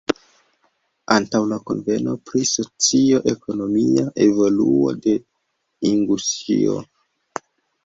Antaŭ 1.15 1.41
la 1.51 1.59
kunveno 1.69 2.15
pri 2.29 2.41
socio-ekonomia 2.53 4.07
evoluo 4.27 4.97
de 5.05 5.17
Inguŝio. 5.93 6.83